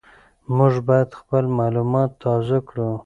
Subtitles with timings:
[0.55, 2.89] موږ باید خپل معلومات تازه کړو.